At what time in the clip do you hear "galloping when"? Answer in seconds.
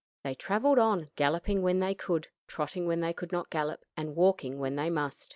1.15-1.79